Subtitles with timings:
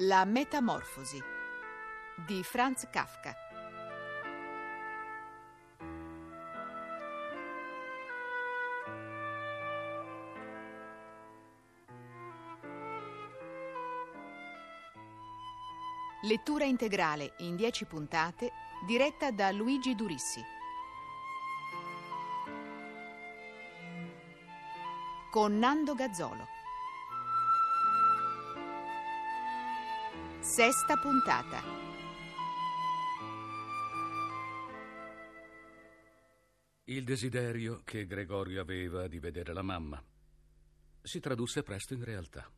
[0.00, 1.18] La metamorfosi
[2.26, 3.34] di Franz Kafka.
[16.24, 18.52] Lettura integrale in 10 puntate
[18.84, 20.42] diretta da Luigi Durissi.
[25.30, 26.55] Con Nando Gazzolo.
[30.56, 31.62] Sesta puntata.
[36.84, 40.02] Il desiderio che Gregorio aveva di vedere la mamma
[41.02, 42.50] si tradusse presto in realtà.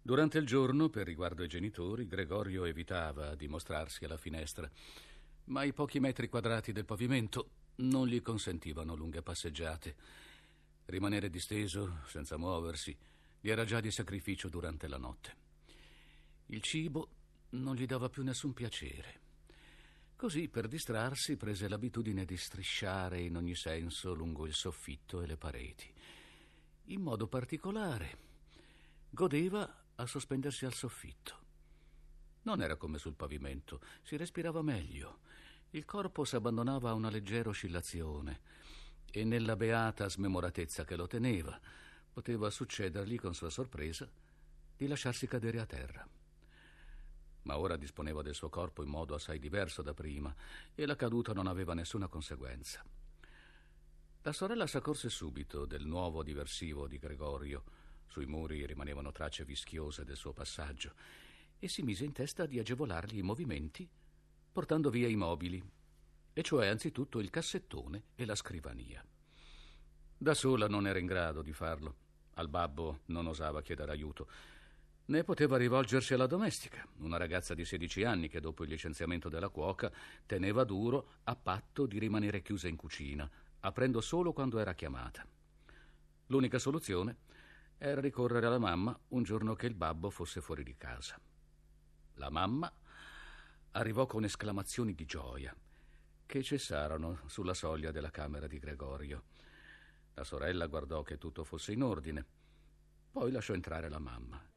[0.00, 4.70] Durante il giorno, per riguardo ai genitori, Gregorio evitava di mostrarsi alla finestra,
[5.46, 9.96] ma i pochi metri quadrati del pavimento non gli consentivano lunghe passeggiate.
[10.84, 12.96] Rimanere disteso, senza muoversi,
[13.40, 15.46] gli era già di sacrificio durante la notte.
[16.50, 17.08] Il cibo
[17.50, 19.20] non gli dava più nessun piacere.
[20.16, 25.36] Così, per distrarsi, prese l'abitudine di strisciare in ogni senso lungo il soffitto e le
[25.36, 25.92] pareti.
[26.84, 28.18] In modo particolare,
[29.10, 31.46] godeva a sospendersi al soffitto.
[32.44, 35.18] Non era come sul pavimento, si respirava meglio.
[35.70, 38.40] Il corpo s'abbandonava a una leggera oscillazione
[39.10, 41.60] e nella beata smemoratezza che lo teneva,
[42.10, 44.10] poteva succedergli, con sua sorpresa,
[44.74, 46.08] di lasciarsi cadere a terra
[47.48, 50.34] ma ora disponeva del suo corpo in modo assai diverso da prima
[50.74, 52.84] e la caduta non aveva nessuna conseguenza.
[54.20, 57.64] La sorella s'accorse subito del nuovo diversivo di Gregorio.
[58.06, 60.92] Sui muri rimanevano tracce vischiose del suo passaggio
[61.58, 63.88] e si mise in testa di agevolargli i movimenti
[64.52, 65.62] portando via i mobili,
[66.32, 69.02] e cioè anzitutto il cassettone e la scrivania.
[70.16, 71.94] Da sola non era in grado di farlo.
[72.34, 74.28] Al babbo non osava chiedere aiuto
[75.08, 79.48] né poteva rivolgersi alla domestica, una ragazza di 16 anni che dopo il licenziamento della
[79.48, 79.90] cuoca
[80.26, 83.28] teneva duro a patto di rimanere chiusa in cucina,
[83.60, 85.26] aprendo solo quando era chiamata.
[86.26, 87.16] L'unica soluzione
[87.78, 91.18] era ricorrere alla mamma un giorno che il babbo fosse fuori di casa.
[92.14, 92.70] La mamma
[93.72, 95.54] arrivò con esclamazioni di gioia
[96.26, 99.22] che cessarono sulla soglia della camera di Gregorio.
[100.12, 102.26] La sorella guardò che tutto fosse in ordine,
[103.10, 104.56] poi lasciò entrare la mamma.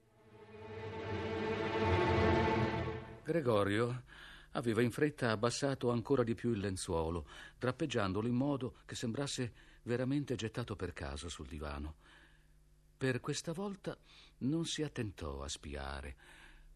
[3.24, 4.04] Gregorio
[4.52, 7.28] aveva in fretta abbassato ancora di più il lenzuolo,
[7.58, 9.54] drappeggiandolo in modo che sembrasse
[9.84, 11.96] veramente gettato per caso sul divano.
[12.98, 13.98] Per questa volta
[14.40, 16.16] non si attentò a spiare.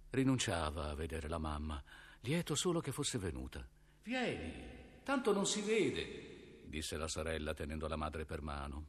[0.09, 1.83] Rinunciava a vedere la mamma,
[2.21, 3.67] lieto solo che fosse venuta.
[4.03, 8.85] Vieni, tanto non si vede, disse la sorella tenendo la madre per mano.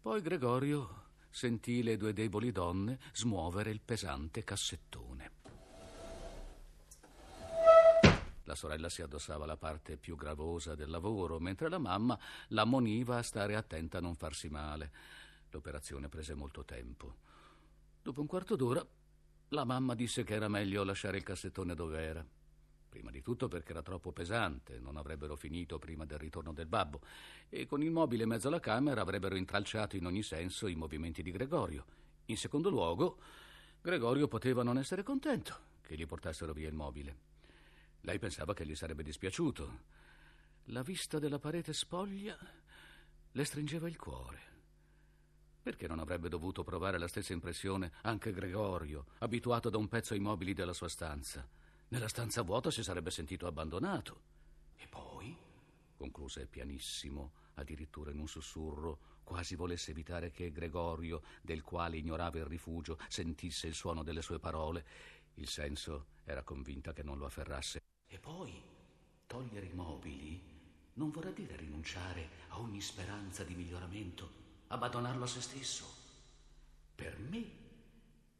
[0.00, 1.03] Poi Gregorio
[1.34, 5.32] sentì le due deboli donne smuovere il pesante cassettone.
[8.44, 12.16] La sorella si addossava la parte più gravosa del lavoro, mentre la mamma
[12.48, 14.92] l'ammoniva a stare attenta a non farsi male.
[15.50, 17.16] L'operazione prese molto tempo.
[18.00, 18.86] Dopo un quarto d'ora,
[19.48, 22.24] la mamma disse che era meglio lasciare il cassettone dove era.
[22.94, 27.00] Prima di tutto perché era troppo pesante, non avrebbero finito prima del ritorno del babbo,
[27.48, 31.20] e con il mobile in mezzo alla camera avrebbero intralciato in ogni senso i movimenti
[31.20, 31.84] di Gregorio.
[32.26, 33.18] In secondo luogo,
[33.80, 37.16] Gregorio poteva non essere contento che gli portassero via il mobile.
[38.02, 39.78] Lei pensava che gli sarebbe dispiaciuto.
[40.66, 42.38] La vista della parete spoglia
[43.32, 44.40] le stringeva il cuore.
[45.60, 50.20] Perché non avrebbe dovuto provare la stessa impressione anche Gregorio, abituato da un pezzo ai
[50.20, 51.63] mobili della sua stanza?
[51.94, 54.20] Nella stanza vuota si sarebbe sentito abbandonato.
[54.74, 55.38] E poi,
[55.96, 62.46] concluse pianissimo, addirittura in un sussurro, quasi volesse evitare che Gregorio, del quale ignorava il
[62.46, 64.84] rifugio, sentisse il suono delle sue parole.
[65.34, 67.78] Il senso era convinta che non lo afferrasse.
[68.08, 68.60] E poi
[69.28, 70.42] togliere i mobili
[70.94, 74.30] non vorrà dire rinunciare a ogni speranza di miglioramento,
[74.66, 75.84] abbandonarlo a se stesso.
[76.92, 77.62] Per me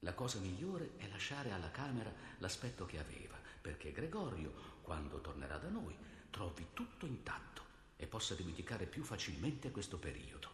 [0.05, 4.53] la cosa migliore è lasciare alla camera l'aspetto che aveva, perché Gregorio,
[4.83, 5.97] quando tornerà da noi,
[6.29, 7.63] trovi tutto intatto
[7.97, 10.51] e possa dimenticare più facilmente questo periodo.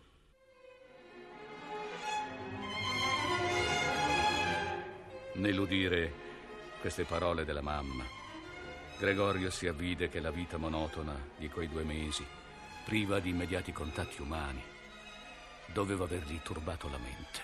[5.32, 6.12] Nell'udire
[6.80, 8.04] queste parole della mamma,
[8.96, 12.24] Gregorio si avvide che la vita monotona di quei due mesi,
[12.84, 14.62] priva di immediati contatti umani,
[15.72, 17.40] doveva avergli turbato la mente.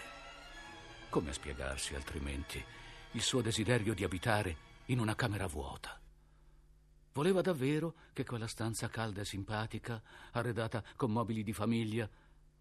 [1.09, 2.65] Come spiegarsi altrimenti
[3.13, 6.01] il suo desiderio di abitare in una camera vuota?
[7.13, 10.03] Voleva davvero che quella stanza calda e simpatica,
[10.33, 12.09] arredata con mobili di famiglia,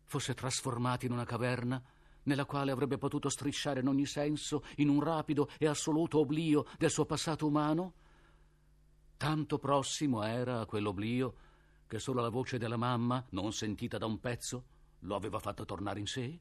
[0.04, 1.84] fosse trasformata in una caverna
[2.24, 6.90] nella quale avrebbe potuto strisciare in ogni senso in un rapido e assoluto oblio del
[6.90, 7.94] suo passato umano?
[9.18, 11.36] Tanto prossimo era a quell'oblio
[11.88, 14.66] che solo la voce della mamma, non sentita da un pezzo,
[15.00, 16.40] lo aveva fatto tornare in sé?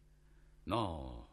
[0.64, 1.28] No,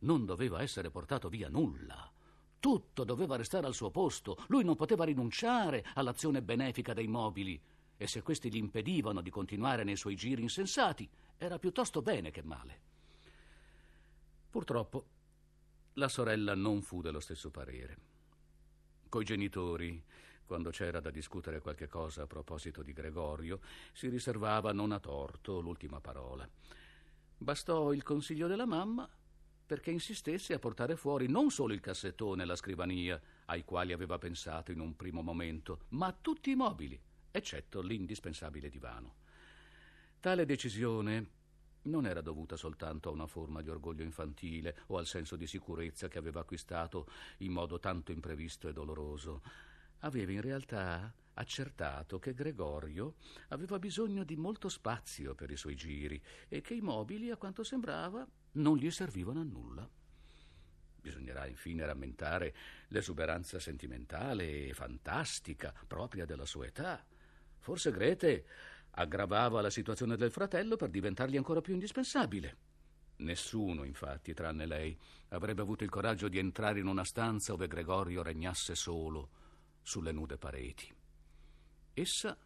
[0.00, 2.12] non doveva essere portato via nulla.
[2.60, 4.36] Tutto doveva restare al suo posto.
[4.48, 7.60] Lui non poteva rinunciare all'azione benefica dei mobili.
[7.96, 12.42] E se questi gli impedivano di continuare nei suoi giri insensati, era piuttosto bene che
[12.42, 12.80] male.
[14.50, 15.06] Purtroppo
[15.94, 17.98] la sorella non fu dello stesso parere.
[19.08, 20.02] Coi genitori,
[20.44, 23.60] quando c'era da discutere qualche cosa a proposito di Gregorio,
[23.92, 26.48] si riservava non a torto l'ultima parola.
[27.36, 29.08] Bastò il consiglio della mamma
[29.68, 34.16] perché insistesse a portare fuori non solo il cassettone e la scrivania, ai quali aveva
[34.16, 36.98] pensato in un primo momento, ma tutti i mobili,
[37.30, 39.16] eccetto l'indispensabile divano.
[40.20, 41.26] Tale decisione
[41.82, 46.08] non era dovuta soltanto a una forma di orgoglio infantile o al senso di sicurezza
[46.08, 47.06] che aveva acquistato
[47.38, 49.42] in modo tanto imprevisto e doloroso.
[50.00, 53.14] Aveva in realtà accertato che Gregorio
[53.48, 57.62] aveva bisogno di molto spazio per i suoi giri e che i mobili, a quanto
[57.62, 59.88] sembrava, non gli servivano a nulla.
[61.00, 62.54] Bisognerà infine rammentare
[62.88, 67.04] l'esuberanza sentimentale e fantastica propria della sua età.
[67.58, 68.44] Forse Grete
[68.90, 72.56] aggravava la situazione del fratello per diventargli ancora più indispensabile.
[73.18, 74.96] Nessuno, infatti, tranne lei,
[75.28, 79.37] avrebbe avuto il coraggio di entrare in una stanza dove Gregorio regnasse solo
[79.88, 80.94] sulle nude pareti.
[81.94, 82.36] Essa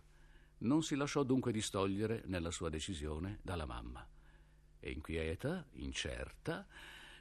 [0.59, 4.07] non si lasciò dunque distogliere nella sua decisione dalla mamma
[4.79, 6.65] e inquieta, incerta,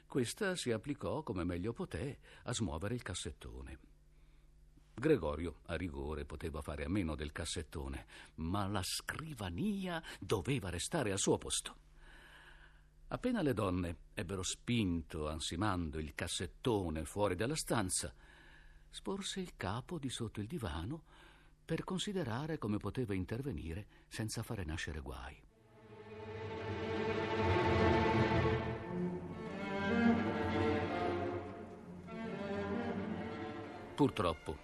[0.06, 3.78] questa si applicò come meglio poté a smuovere il cassettone.
[4.94, 11.18] Gregorio, a rigore, poteva fare a meno del cassettone, ma la scrivania doveva restare al
[11.18, 11.76] suo posto.
[13.08, 18.14] Appena le donne ebbero spinto, ansimando, il cassettone fuori dalla stanza,
[18.92, 21.02] sporse il capo di sotto il divano
[21.64, 25.42] per considerare come poteva intervenire senza fare nascere guai.
[33.94, 34.58] Purtroppo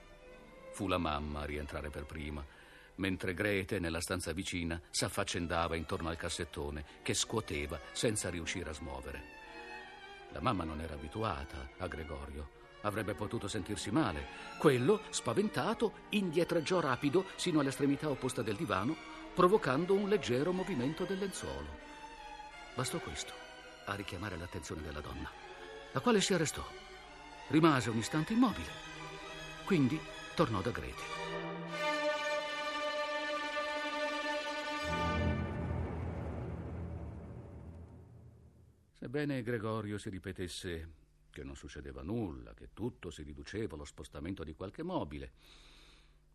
[0.73, 2.45] fu la mamma a rientrare per prima,
[2.97, 9.23] mentre Grete, nella stanza vicina, s'affaccendava intorno al cassettone che scuoteva senza riuscire a smuovere.
[10.33, 12.58] La mamma non era abituata a Gregorio.
[12.83, 14.27] Avrebbe potuto sentirsi male.
[14.59, 18.97] Quello, spaventato, indietreggiò rapido sino all'estremità opposta del divano,
[19.35, 21.87] provocando un leggero movimento del lenzuolo.
[22.75, 23.33] Bastò questo
[23.87, 25.31] a richiamare l'attenzione della donna,
[25.93, 26.65] la quale si arrestò.
[27.49, 28.89] Rimase un istante immobile
[29.69, 30.01] quindi
[30.35, 31.03] tornò da Grete.
[38.99, 40.89] Sebbene Gregorio si ripetesse
[41.39, 45.33] che non succedeva nulla, che tutto si riduceva allo spostamento di qualche mobile,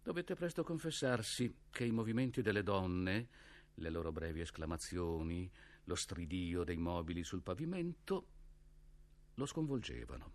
[0.01, 3.27] dovette presto confessarsi che i movimenti delle donne,
[3.75, 5.51] le loro brevi esclamazioni,
[5.83, 8.27] lo stridio dei mobili sul pavimento,
[9.33, 10.31] lo sconvolgevano.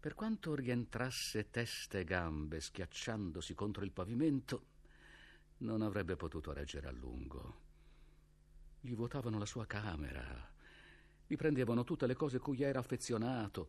[0.00, 4.66] Per quanto rientrasse testa e gambe schiacciandosi contro il pavimento,
[5.58, 7.60] non avrebbe potuto reggere a lungo.
[8.80, 10.50] Gli vuotavano la sua camera,
[11.32, 13.68] gli prendevano tutte le cose cui era affezionato,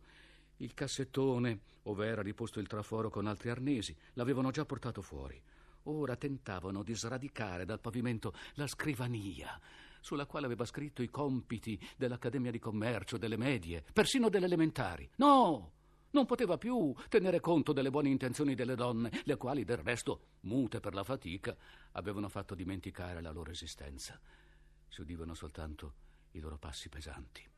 [0.58, 5.40] il cassettone, ove era riposto il traforo con altri arnesi, l'avevano già portato fuori.
[5.84, 9.58] Ora tentavano di sradicare dal pavimento la scrivania,
[10.02, 15.08] sulla quale aveva scritto i compiti dell'Accademia di Commercio, delle medie, persino delle elementari.
[15.16, 15.72] No!
[16.10, 20.80] Non poteva più tenere conto delle buone intenzioni delle donne, le quali del resto, mute
[20.80, 21.56] per la fatica,
[21.92, 24.20] avevano fatto dimenticare la loro esistenza.
[24.86, 25.94] Si udivano soltanto
[26.32, 27.53] i loro passi pesanti.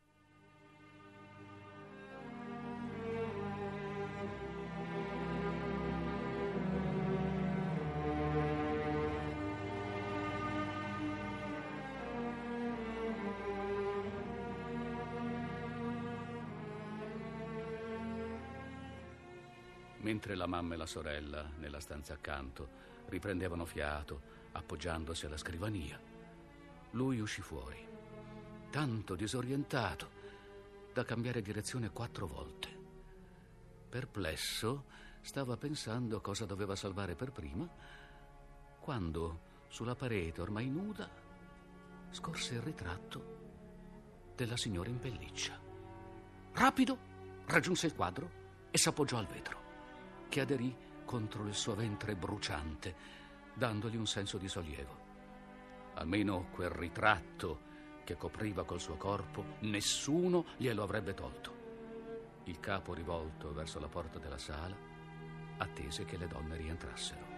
[20.16, 22.68] Mentre la mamma e la sorella, nella stanza accanto,
[23.08, 26.00] riprendevano fiato, appoggiandosi alla scrivania.
[26.92, 27.86] Lui uscì fuori,
[28.70, 30.08] tanto disorientato
[30.94, 32.74] da cambiare direzione quattro volte.
[33.90, 34.84] Perplesso,
[35.20, 37.68] stava pensando cosa doveva salvare per prima,
[38.80, 41.10] quando sulla parete ormai nuda
[42.08, 45.60] scorse il ritratto della signora in pelliccia.
[46.54, 46.98] Rapido
[47.44, 48.30] raggiunse il quadro
[48.70, 49.65] e s'appoggiò al vetro
[50.28, 52.94] che aderì contro il suo ventre bruciante,
[53.54, 55.04] dandogli un senso di sollievo.
[55.94, 57.60] Almeno quel ritratto
[58.04, 61.54] che copriva col suo corpo, nessuno glielo avrebbe tolto.
[62.44, 64.76] Il capo rivolto verso la porta della sala,
[65.58, 67.34] attese che le donne rientrassero.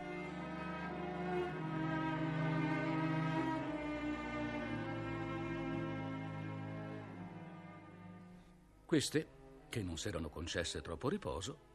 [8.84, 9.28] Queste,
[9.68, 11.67] che non s'erano concesse troppo riposo,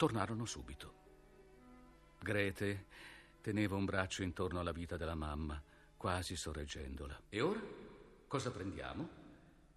[0.00, 0.94] tornarono subito.
[2.22, 2.86] Grete
[3.42, 5.62] teneva un braccio intorno alla vita della mamma,
[5.94, 7.24] quasi sorreggendola.
[7.28, 7.60] E ora
[8.26, 9.06] cosa prendiamo?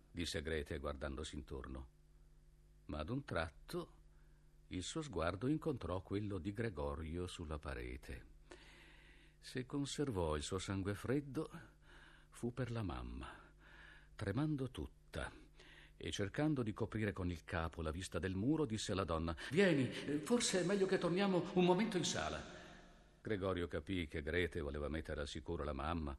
[0.10, 1.88] disse Grete guardandosi intorno.
[2.86, 3.92] Ma ad un tratto
[4.68, 8.28] il suo sguardo incontrò quello di Gregorio sulla parete.
[9.42, 11.50] Se conservò il suo sangue freddo,
[12.30, 13.28] fu per la mamma,
[14.16, 15.43] tremando tutta
[15.98, 19.90] e cercando di coprire con il capo la vista del muro, disse alla donna: Vieni,
[20.24, 22.42] forse è meglio che torniamo un momento in sala.
[23.22, 26.18] Gregorio capì che Grete voleva mettere al sicuro la mamma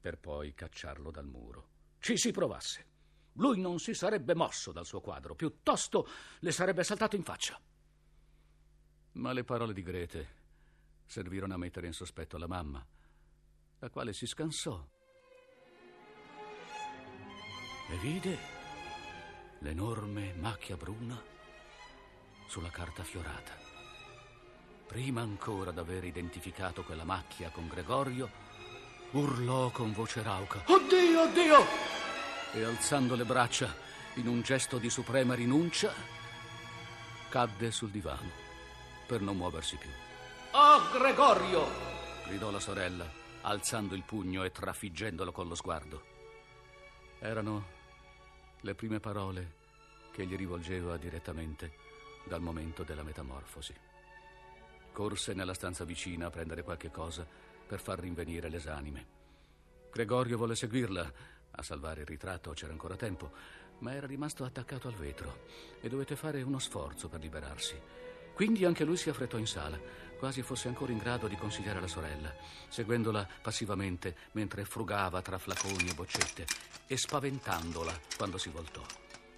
[0.00, 1.68] per poi cacciarlo dal muro.
[1.98, 2.92] Ci si provasse.
[3.38, 6.06] Lui non si sarebbe mosso dal suo quadro, piuttosto
[6.40, 7.58] le sarebbe saltato in faccia.
[9.12, 10.42] Ma le parole di Grete
[11.06, 12.84] servirono a mettere in sospetto la mamma,
[13.78, 14.86] la quale si scansò
[17.90, 18.53] e vide
[19.64, 21.20] l'enorme macchia bruna
[22.46, 23.56] sulla carta fiorata.
[24.86, 28.30] Prima ancora d'aver identificato quella macchia con Gregorio,
[29.12, 31.64] urlò con voce rauca: Oddio, oddio!
[32.52, 33.74] E alzando le braccia
[34.16, 35.94] in un gesto di suprema rinuncia,
[37.30, 38.30] cadde sul divano
[39.06, 39.88] per non muoversi più.
[40.50, 41.66] Oh, Gregorio!
[42.26, 46.12] gridò la sorella, alzando il pugno e trafiggendolo con lo sguardo.
[47.18, 47.73] Erano
[48.64, 49.62] le prime parole
[50.10, 51.72] che gli rivolgeva direttamente
[52.24, 53.74] dal momento della metamorfosi.
[54.90, 57.26] Corse nella stanza vicina a prendere qualche cosa
[57.66, 59.06] per far rinvenire l'esanime.
[59.92, 61.12] Gregorio volle seguirla.
[61.56, 63.32] A salvare il ritratto c'era ancora tempo,
[63.80, 65.44] ma era rimasto attaccato al vetro
[65.80, 67.78] e dovette fare uno sforzo per liberarsi.
[68.32, 69.78] Quindi anche lui si affrettò in sala,
[70.24, 72.34] quasi fosse ancora in grado di consigliare la sorella,
[72.70, 76.46] seguendola passivamente mentre frugava tra flaconi e boccette
[76.86, 78.82] e spaventandola quando si voltò.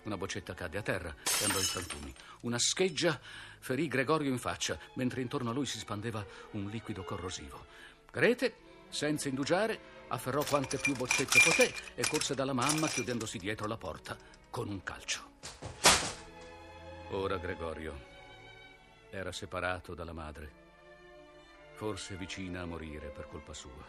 [0.05, 2.14] Una boccetta cadde a terra e andò in frantumi.
[2.43, 3.21] Una scheggia
[3.59, 7.66] ferì Gregorio in faccia, mentre intorno a lui si spandeva un liquido corrosivo.
[8.09, 8.55] Grete,
[8.88, 14.16] senza indugiare, afferrò quante più boccette poté e corse dalla mamma chiudendosi dietro la porta
[14.50, 15.31] con un calcio.
[17.11, 18.14] Ora Gregorio
[19.11, 20.66] era separato dalla madre,
[21.76, 23.85] forse vicina a morire per colpa sua.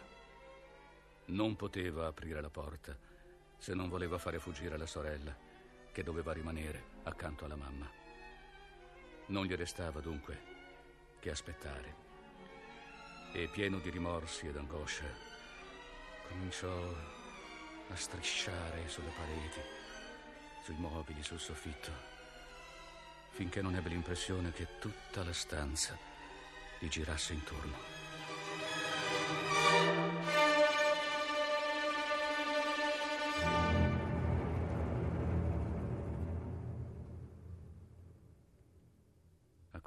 [1.26, 2.94] Non poteva aprire la porta
[3.56, 5.34] se non voleva fare fuggire la sorella,
[5.90, 7.90] che doveva rimanere accanto alla mamma.
[9.28, 10.38] Non gli restava dunque
[11.18, 12.06] che aspettare.
[13.32, 15.06] E pieno di rimorsi ed angoscia,
[16.28, 16.94] cominciò
[17.88, 19.60] a strisciare sulle pareti,
[20.62, 21.90] sui mobili, sul soffitto,
[23.30, 26.17] finché non ebbe l'impressione che tutta la stanza
[26.78, 27.98] gli girasse intorno.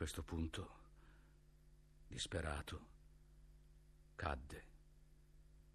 [0.02, 0.70] questo punto,
[2.08, 2.88] disperato,
[4.16, 4.66] cadde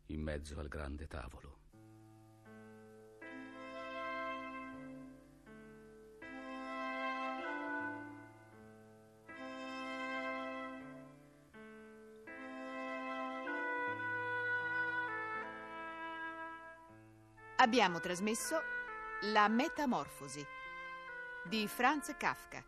[0.07, 1.66] in mezzo al grande tavolo.
[17.67, 18.63] Abbiamo trasmesso
[19.33, 20.47] La Metamorfosi
[21.43, 22.65] di Franz Kafka.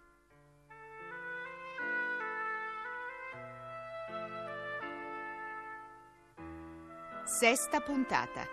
[7.22, 8.44] Sesta puntata.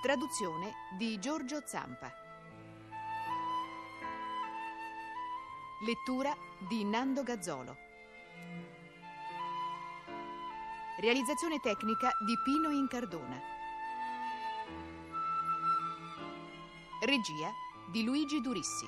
[0.00, 2.10] Traduzione di Giorgio Zampa.
[5.84, 6.34] Lettura
[6.66, 7.85] di Nando Gazzolo.
[10.98, 13.38] Realizzazione tecnica di Pino Incardona.
[17.02, 17.52] Regia
[17.92, 18.86] di Luigi Durissi.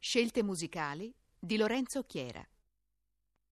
[0.00, 2.44] Scelte musicali di Lorenzo Chiera.